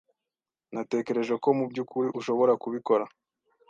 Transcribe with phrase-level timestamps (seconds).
[0.73, 3.05] Natekereje ko mubyukuri ushobora kubikora.